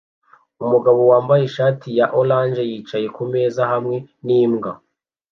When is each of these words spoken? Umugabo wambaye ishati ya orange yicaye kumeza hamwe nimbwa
Umugabo 0.63 0.99
wambaye 1.11 1.41
ishati 1.45 1.87
ya 1.99 2.07
orange 2.19 2.61
yicaye 2.69 3.07
kumeza 3.15 3.61
hamwe 3.71 3.97
nimbwa 4.25 4.71